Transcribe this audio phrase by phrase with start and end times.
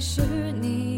[0.00, 0.22] 是
[0.60, 0.95] 你。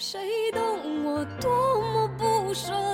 [0.00, 0.18] 谁
[0.52, 2.89] 懂我多么不舍？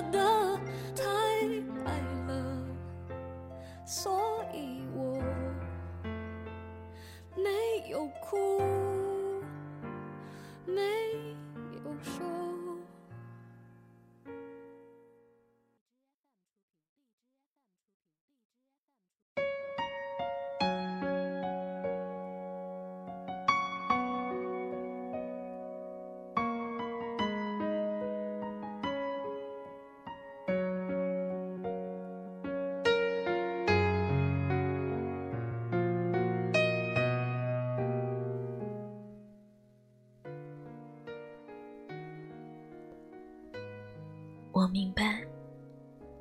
[44.57, 45.23] 我明白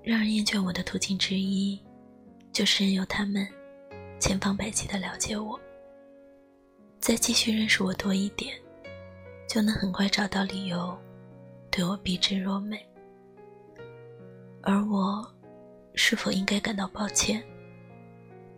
[0.03, 1.81] 让人厌倦我的途径之一
[2.51, 3.47] 就是任由他们
[4.19, 5.57] 千方百计的了解我。
[6.99, 8.53] 再继续认识我多一点
[9.47, 10.97] 就能很快找到理由
[11.71, 12.85] 对我避之若美。
[14.63, 15.25] 而我
[15.93, 17.41] 是否应该感到抱歉？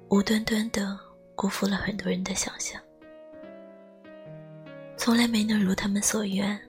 [0.10, 1.00] 无端端的
[1.36, 2.82] 辜负了很多人的想象。
[4.98, 6.60] 从来没能如他们所愿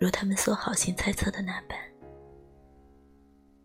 [0.00, 1.78] 如他们所好心猜测的那般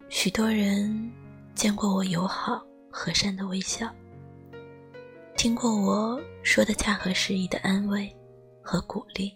[0.09, 1.11] 许多人
[1.55, 3.89] 见过我友好和善的微笑，
[5.35, 8.15] 听过我说的恰合时宜的安慰
[8.61, 9.35] 和鼓励，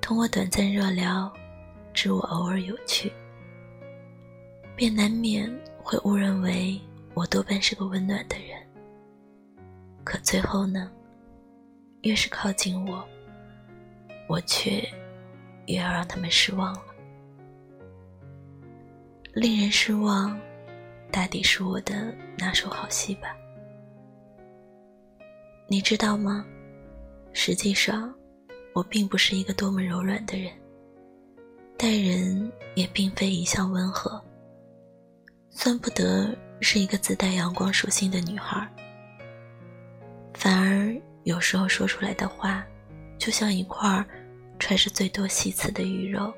[0.00, 1.32] 同我短暂热聊，
[1.92, 3.12] 知我偶尔有趣，
[4.76, 6.78] 便难免会误认为
[7.14, 8.60] 我多半是个温暖的人。
[10.02, 10.90] 可最后呢，
[12.02, 13.02] 越是靠近我，
[14.28, 14.86] 我却
[15.66, 16.93] 越要让他们失望了。
[19.34, 20.38] 令人失望，
[21.10, 23.36] 大抵是我的拿手好戏吧。
[25.66, 26.46] 你知道吗？
[27.32, 28.14] 实际上，
[28.72, 30.52] 我并不是一个多么柔软的人，
[31.76, 34.22] 待人也并非一向温和，
[35.50, 38.70] 算不得是一个自带阳光属性的女孩。
[40.32, 40.94] 反而
[41.24, 42.64] 有时候说出来的话，
[43.18, 44.06] 就像一块
[44.60, 46.32] 揣着最多细刺的鱼肉，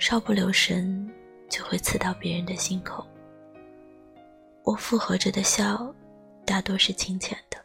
[0.00, 1.08] 稍不留神。
[1.48, 3.06] 就会刺到别人的心口。
[4.64, 5.92] 我附和着的笑，
[6.44, 7.58] 大多是清浅的，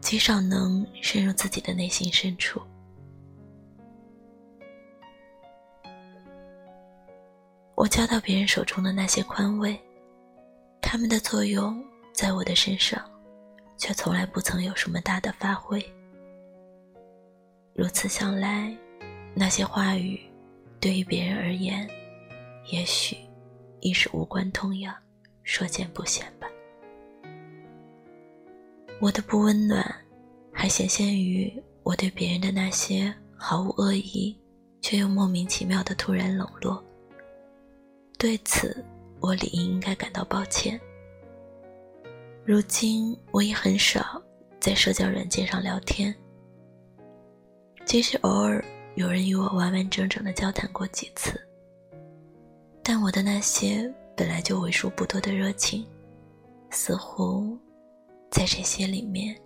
[0.00, 2.60] 极少能深入自己的内心深处。
[7.76, 9.78] 我交到别人手中的那些宽慰，
[10.80, 11.80] 他们的作用
[12.12, 13.00] 在我的身上，
[13.76, 15.80] 却从来不曾有什么大的发挥。
[17.74, 18.74] 如此想来，
[19.34, 20.18] 那些话语，
[20.80, 21.88] 对于别人而言。
[22.68, 23.16] 也许，
[23.80, 24.94] 亦是无关痛痒，
[25.44, 26.48] 说见不鲜吧。
[29.00, 29.84] 我的不温暖，
[30.52, 34.36] 还显现于我对别人的那些毫无恶意，
[34.80, 36.82] 却又莫名其妙的突然冷落。
[38.18, 38.84] 对此，
[39.20, 40.80] 我理应应该感到抱歉。
[42.44, 44.20] 如今，我已很少
[44.58, 46.12] 在社交软件上聊天，
[47.84, 48.64] 即使偶尔
[48.96, 51.40] 有人与我完完整整的交谈过几次。
[52.88, 55.84] 但我的那些本来就为数不多的热情，
[56.70, 57.58] 似乎
[58.30, 59.36] 在这些里面，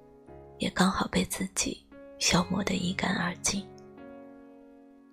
[0.58, 1.82] 也刚好被自己
[2.18, 3.66] 消磨得一干二净。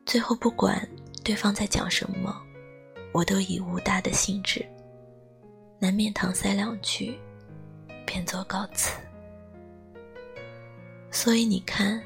[0.06, 0.86] 最后，不管
[1.24, 2.36] 对方在讲什么，
[3.14, 4.66] 我都以无大的兴致，
[5.80, 7.18] 难免搪塞两句，
[8.06, 9.00] 便作告辞。
[11.12, 12.04] 所以你看，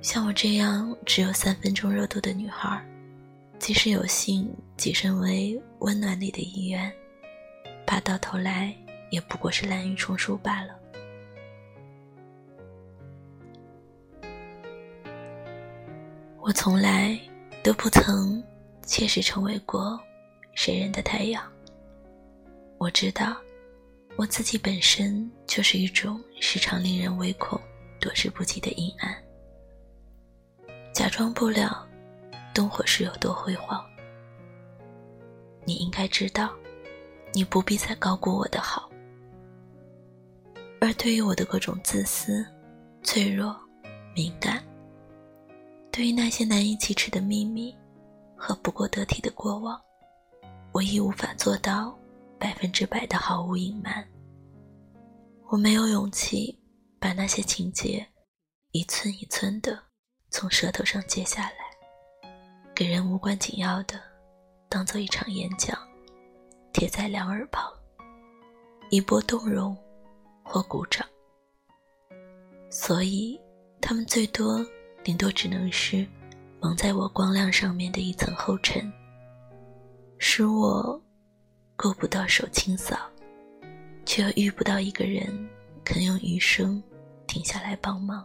[0.00, 2.82] 像我这样只有三分钟热度的女孩。
[3.58, 6.90] 即使有幸跻身为温暖里的一员，
[7.86, 8.74] 怕到头来
[9.10, 10.78] 也不过是滥竽充数罢了。
[16.40, 17.18] 我从来
[17.62, 18.42] 都不曾
[18.86, 20.00] 切实成为过
[20.54, 21.42] 谁人的太阳。
[22.78, 23.36] 我知道，
[24.16, 27.60] 我自己本身就是一种时常令人唯恐
[28.00, 29.14] 躲之不及的阴暗，
[30.94, 31.87] 假装不了。
[32.58, 33.80] 灯火是有多辉煌？
[35.64, 36.52] 你应该知道，
[37.32, 38.90] 你不必再高估我的好。
[40.80, 42.44] 而对于我的各种自私、
[43.04, 43.56] 脆弱、
[44.12, 44.60] 敏感，
[45.92, 47.72] 对于那些难以启齿的秘密
[48.36, 49.80] 和不过得体的过往，
[50.72, 51.96] 我亦无法做到
[52.40, 54.04] 百分之百的毫无隐瞒。
[55.46, 56.58] 我没有勇气
[56.98, 58.04] 把那些情节
[58.72, 59.80] 一寸一寸的
[60.28, 61.67] 从舌头上揭下来。
[62.78, 64.00] 给人无关紧要的，
[64.68, 65.76] 当做一场演讲，
[66.72, 67.68] 贴在两耳旁，
[68.88, 69.76] 以博动容
[70.44, 71.04] 或鼓掌。
[72.70, 73.36] 所以，
[73.80, 74.64] 他们最多
[75.02, 76.06] 顶多只能是
[76.60, 78.92] 蒙在我光亮上面的一层厚尘，
[80.18, 81.02] 使我
[81.74, 82.96] 够不到手清扫，
[84.06, 85.26] 却又遇不到一个人
[85.84, 86.80] 肯用余生
[87.26, 88.24] 停下来帮忙。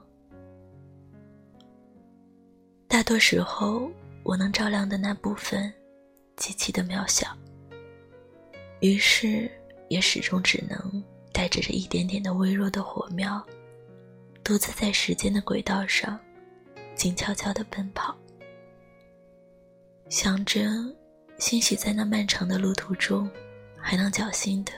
[2.88, 3.92] 大多时候。
[4.24, 5.72] 我能照亮的那部分，
[6.38, 7.28] 极其的渺小，
[8.80, 9.52] 于是
[9.90, 11.04] 也始终只能
[11.34, 13.46] 带着这一点点的微弱的火苗，
[14.44, 16.18] 独自在时间的轨道上，
[16.96, 18.18] 静悄悄的奔跑，
[20.10, 20.62] 想着，
[21.38, 23.30] 兴许在那漫长的路途中，
[23.78, 24.72] 还能侥幸的，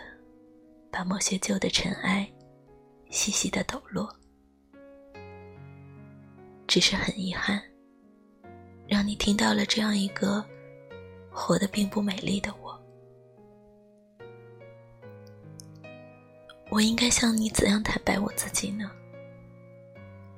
[0.92, 2.28] 把某些旧的尘埃，
[3.12, 4.12] 细细的抖落。
[6.68, 7.62] 只是很遗憾。
[8.88, 10.44] 让你听到了这样一个
[11.32, 12.80] 活得并不美丽的我。
[16.70, 18.90] 我应该向你怎样坦白我自己呢？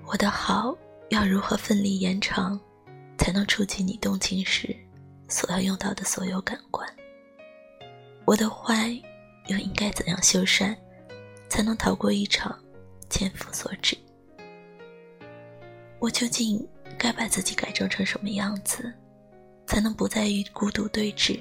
[0.05, 0.77] 我的好
[1.09, 2.59] 要如何奋力延长，
[3.17, 4.75] 才能触及你动情时
[5.29, 6.87] 所要用到的所有感官？
[8.25, 8.89] 我的坏
[9.47, 10.75] 又应该怎样修缮，
[11.49, 12.57] 才能逃过一场
[13.09, 13.97] 千夫所指？
[15.99, 16.65] 我究竟
[16.97, 18.93] 该把自己改正成什么样子，
[19.65, 21.39] 才能不再与孤独对峙？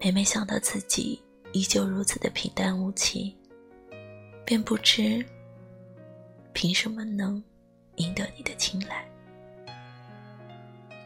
[0.00, 1.22] 每每想到自己
[1.52, 3.36] 依旧如此的平淡无奇，
[4.44, 5.24] 便不知
[6.52, 7.42] 凭什么能
[7.96, 9.08] 赢得你的青睐。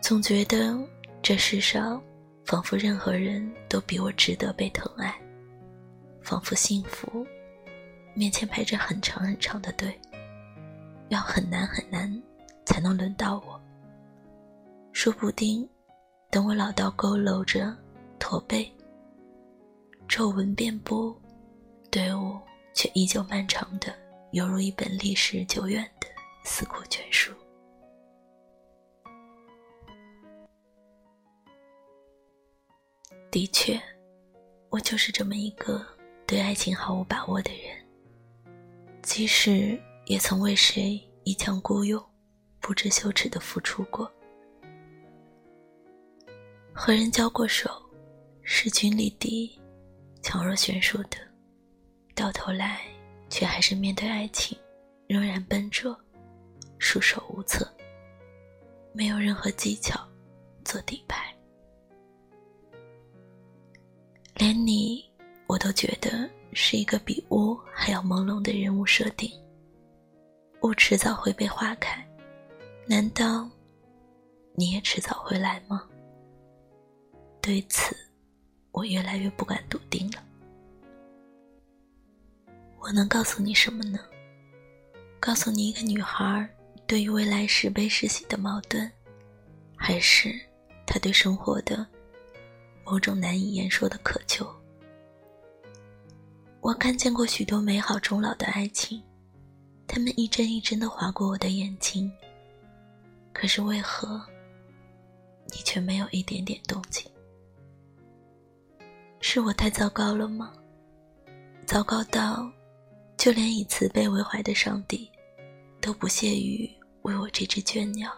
[0.00, 0.76] 总觉得
[1.23, 2.02] 这世上
[2.45, 5.14] 仿佛任何人都比我值得被疼爱，
[6.21, 7.26] 仿佛幸福
[8.14, 9.97] 面前排着很长很长的队。
[11.11, 12.23] 要很难很难
[12.71, 13.61] 才能轮到我。
[14.93, 15.69] 说不定，
[16.31, 17.77] 等我老到佝偻着
[18.17, 18.73] 驼背，
[20.07, 21.21] 皱纹遍布，
[21.91, 22.39] 队伍
[22.73, 23.93] 却依旧漫长的，
[24.31, 26.07] 犹如一本历史久远的
[26.45, 27.35] 四库全书。
[33.33, 33.81] 的确，
[34.69, 35.85] 我就是这么一个
[36.25, 37.85] 对爱情毫无把握的人，
[39.03, 39.77] 即使。
[40.07, 42.03] 也曾为谁一腔孤勇，
[42.61, 44.11] 不知羞耻的付出过。
[46.73, 47.71] 和人交过手，
[48.43, 49.61] 势均力敌，
[50.23, 51.17] 强弱悬殊的，
[52.14, 52.83] 到头来
[53.29, 54.57] 却还是面对爱情，
[55.07, 55.99] 仍然笨拙，
[56.79, 57.69] 束手无策，
[58.93, 60.00] 没有任何技巧
[60.64, 61.35] 做底牌。
[64.37, 65.05] 连你，
[65.47, 69.31] 我都觉得是一个比雾还要朦胧的人物设定。
[70.62, 72.07] 雾迟早会被化开，
[72.91, 73.49] 难道
[74.57, 75.89] 你也迟早会来吗？
[77.41, 77.95] 对此，
[78.73, 80.21] 我越来越不敢笃定了。
[82.81, 84.01] 我能告诉你什么呢？
[85.21, 86.51] 告诉你一个女孩
[86.85, 88.91] 对于未来是悲是喜的矛盾，
[89.77, 90.35] 还是
[90.85, 91.87] 她对生活的
[92.85, 94.45] 某种难以言说的渴求？
[96.61, 99.01] 我看见过许多美好终老的爱情。
[99.87, 102.11] 他们一帧一帧的划过我的眼睛，
[103.33, 104.21] 可是为何
[105.47, 107.11] 你却没有一点点动静？
[109.21, 110.53] 是我太糟糕了吗？
[111.67, 112.51] 糟糕到
[113.17, 115.11] 就连以慈悲为怀的上帝
[115.81, 116.69] 都不屑于
[117.03, 118.13] 为我这只倦鸟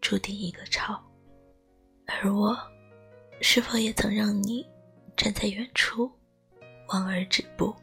[0.00, 1.00] 注定一个巢，
[2.06, 2.56] 而我
[3.40, 4.66] 是否也曾让你
[5.16, 6.10] 站在远处
[6.88, 7.74] 望而止步，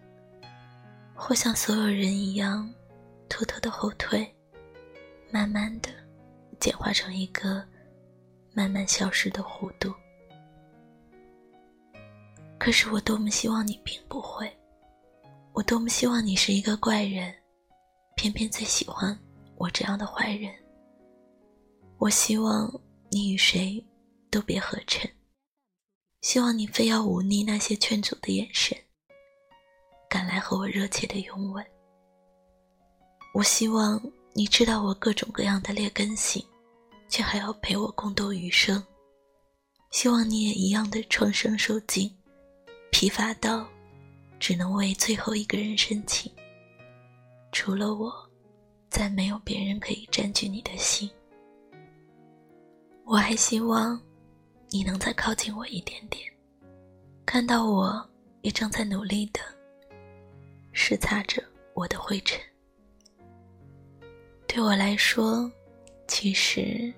[1.14, 2.72] 或像所有人一样？
[3.30, 4.32] 偷偷的后退，
[5.32, 5.90] 慢慢的
[6.64, 7.62] 简化成一个
[8.54, 9.94] 慢慢消失的弧度。
[12.58, 14.50] 可是我多么希望你并不会，
[15.52, 17.36] 我多么希望你是一个怪人，
[18.16, 19.20] 偏偏最喜欢
[19.58, 20.56] 我这样的坏人。
[21.98, 22.74] 我希望
[23.12, 23.86] 你与谁
[24.32, 25.12] 都别合衬，
[26.22, 28.78] 希望你非要忤逆那些劝阻的眼神，
[30.10, 31.66] 赶来和我热切的拥吻。
[33.34, 34.02] 我希望
[34.32, 36.42] 你知道我各种各样的劣根性，
[37.14, 38.84] 却还要陪我共度余生。
[39.92, 42.12] 希望你也一样的创伤受尽，
[42.92, 43.70] 疲乏到
[44.40, 46.32] 只能为最后一个人深情。
[47.52, 48.12] 除了我，
[48.90, 51.08] 再没有别人可以占据你的心。
[53.06, 54.02] 我还希望
[54.70, 56.24] 你能再靠近我一点点，
[57.28, 58.10] 看到我
[58.42, 59.40] 也正在努力的
[60.74, 61.44] 拭擦着
[61.76, 62.42] 我的灰尘。
[64.48, 65.52] 对我来说，
[66.08, 66.92] 其实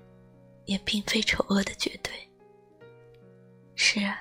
[0.66, 2.12] 也并非丑恶的绝对。
[3.74, 4.18] 是啊，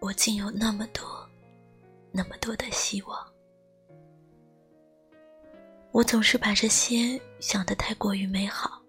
[0.00, 1.04] 我竟有那么多、
[2.12, 3.32] 那么多的希望。
[5.92, 8.82] 我总是把这些想得太过于美好，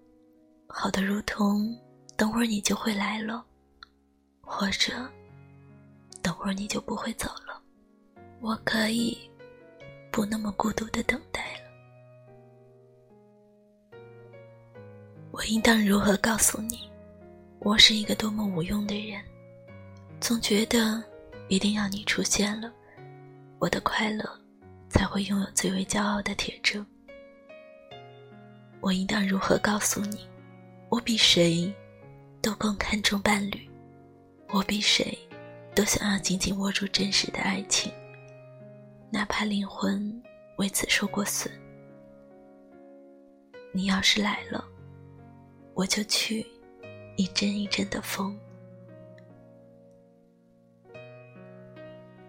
[0.67, 1.73] 好的如同
[2.17, 3.45] 等会儿你就会来了，
[4.41, 4.91] 或者
[6.21, 7.61] 等会儿你就不会走了。
[8.41, 9.17] 我可以
[10.11, 11.66] 不那么孤独的等待了。
[15.37, 16.89] 我应当如何告诉你，
[17.59, 19.21] 我是一个多么无用的人？
[20.19, 21.03] 总觉得
[21.47, 22.73] 一定要你出现了，
[23.59, 24.27] 我的快乐
[24.89, 26.83] 才会拥有最为骄傲的铁证。
[28.79, 30.27] 我应当如何告诉你，
[30.89, 31.71] 我比谁
[32.41, 33.69] 都更看重伴侣，
[34.49, 35.15] 我比谁
[35.75, 37.93] 都想要紧紧握住真实的爱情，
[39.11, 40.19] 哪怕灵魂
[40.55, 41.53] 为此受过损。
[43.71, 44.65] 你要是来了。
[45.77, 46.43] 我就去
[47.17, 48.35] 一阵一阵的风，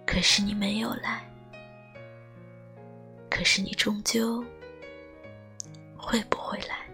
[0.04, 1.26] 可是你没有来，
[3.30, 4.44] 可是你终究
[5.96, 6.86] 会不会来？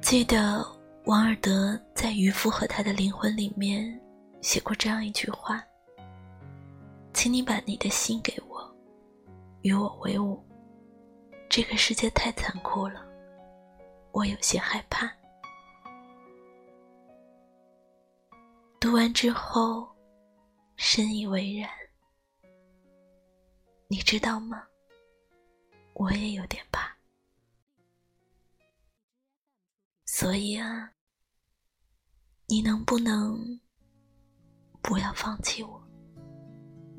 [0.00, 0.66] 记得
[1.04, 3.96] 王尔德在《渔夫和他的灵魂》里面
[4.40, 5.62] 写过这样一句话
[7.14, 8.76] ：“请你把你的心给我，
[9.62, 10.42] 与我为伍。
[11.56, 13.02] 这个世界太残酷了，
[14.12, 15.10] 我有些害怕。”
[18.78, 19.88] 读完之后，
[20.76, 21.70] 深以为然。
[23.88, 24.64] 你知道吗？
[25.94, 26.94] 我也有点怕。
[30.04, 30.92] 所以啊，
[32.48, 33.58] 你能不能
[34.82, 35.82] 不要放弃我？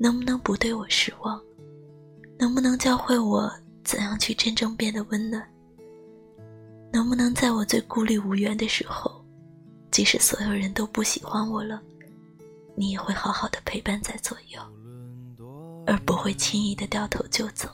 [0.00, 1.40] 能不能不对我失望？
[2.40, 3.48] 能不能教会我
[3.88, 5.42] 怎样去真正变得温暖？
[6.92, 9.24] 能不能在我最孤立无援的时候，
[9.90, 11.82] 即使所有人都不喜欢我了，
[12.76, 14.60] 你也会好好的陪伴在左右，
[15.86, 17.66] 而不会轻易的掉头就走？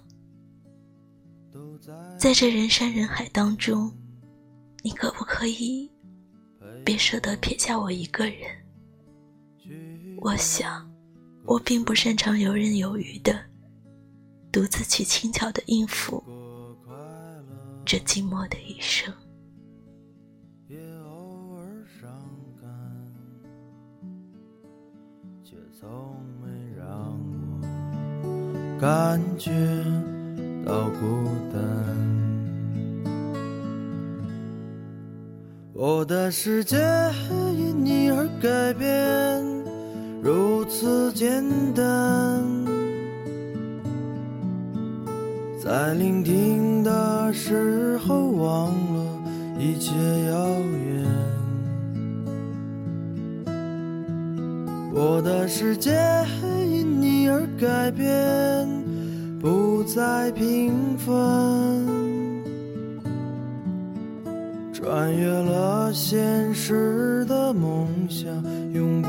[2.17, 3.93] 在这人山人海当中。
[4.85, 5.91] 你可不可以
[6.85, 8.39] 别舍得撇下我一个人？
[10.21, 10.87] 我想，
[11.47, 13.43] 我并不擅长游刃有余的
[14.55, 16.23] 独自去轻巧的应付
[17.85, 19.13] 这寂寞的一生。
[25.81, 25.91] 从
[26.41, 26.47] 没
[26.79, 26.87] 让
[28.23, 29.51] 我感觉
[30.65, 31.61] 到孤单。
[35.73, 36.77] 我的世界
[37.29, 39.45] 因你而改变，
[40.23, 42.64] 如此简单。
[45.65, 49.03] 在聆听的时候，忘了
[49.59, 49.93] 一切
[50.29, 51.07] 遥远。
[54.93, 55.91] 我的世界
[56.69, 58.69] 因你而改变，
[59.41, 61.15] 不再平凡。
[64.71, 68.29] 穿越了现实的梦想，
[68.75, 69.09] 永不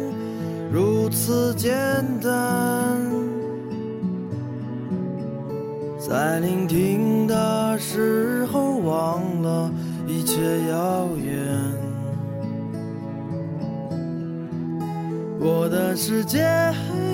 [1.31, 1.71] 此简
[2.21, 2.99] 单。
[5.97, 9.71] 在聆听的时候，忘了
[10.05, 11.47] 一切遥远。
[15.39, 16.45] 我的世界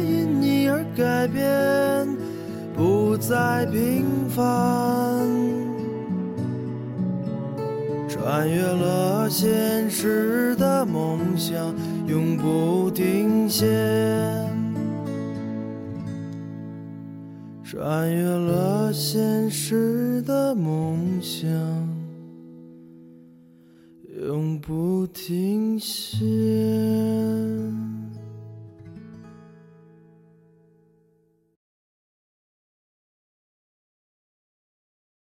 [0.03, 2.07] 因你而改变，
[2.75, 5.66] 不再平凡。
[8.27, 11.73] 穿越了现实的梦想，
[12.07, 13.65] 永不停歇。
[17.63, 21.49] 穿越了现实的梦想，
[24.27, 26.25] 永不停歇。